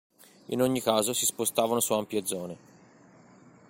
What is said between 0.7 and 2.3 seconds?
caso, si spostavano su ampie